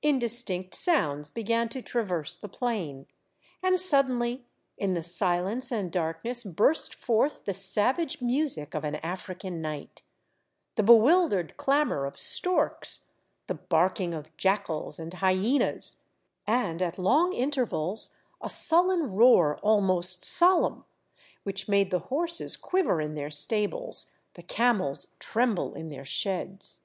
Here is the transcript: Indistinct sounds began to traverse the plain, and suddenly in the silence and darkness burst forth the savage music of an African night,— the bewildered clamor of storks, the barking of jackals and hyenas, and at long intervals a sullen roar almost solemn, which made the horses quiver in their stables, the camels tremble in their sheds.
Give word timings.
Indistinct 0.00 0.76
sounds 0.76 1.28
began 1.28 1.68
to 1.70 1.82
traverse 1.82 2.36
the 2.36 2.48
plain, 2.48 3.08
and 3.64 3.80
suddenly 3.80 4.44
in 4.78 4.94
the 4.94 5.02
silence 5.02 5.72
and 5.72 5.90
darkness 5.90 6.44
burst 6.44 6.94
forth 6.94 7.44
the 7.46 7.52
savage 7.52 8.22
music 8.22 8.76
of 8.76 8.84
an 8.84 8.94
African 8.94 9.60
night,— 9.60 10.02
the 10.76 10.84
bewildered 10.84 11.56
clamor 11.56 12.04
of 12.04 12.16
storks, 12.16 13.06
the 13.48 13.54
barking 13.56 14.14
of 14.14 14.36
jackals 14.36 15.00
and 15.00 15.14
hyenas, 15.14 16.04
and 16.46 16.80
at 16.80 16.96
long 16.96 17.32
intervals 17.32 18.10
a 18.40 18.48
sullen 18.48 19.12
roar 19.16 19.58
almost 19.64 20.24
solemn, 20.24 20.84
which 21.42 21.68
made 21.68 21.90
the 21.90 21.98
horses 22.06 22.56
quiver 22.56 23.00
in 23.00 23.14
their 23.14 23.30
stables, 23.30 24.12
the 24.34 24.44
camels 24.44 25.08
tremble 25.18 25.74
in 25.74 25.88
their 25.88 26.04
sheds. 26.04 26.82